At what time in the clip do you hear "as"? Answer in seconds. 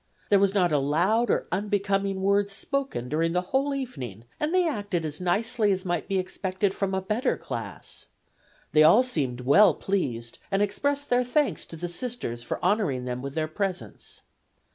5.05-5.21, 5.71-5.85